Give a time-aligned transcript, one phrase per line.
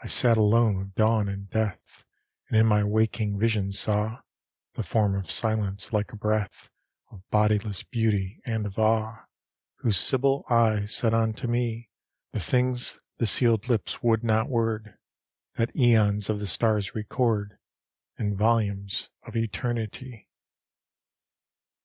[0.00, 2.04] I sat alone with dawn and death,
[2.48, 4.22] And in my waking vision saw
[4.74, 6.70] The form of silence, like a breath
[7.10, 9.24] Of bodiless beauty and of awe,
[9.78, 11.90] Whose sibyl eyes said unto me
[12.30, 14.96] The things the sealed lips would not word,
[15.56, 17.58] That eons of the stars record
[18.20, 20.28] In volumes of eternity.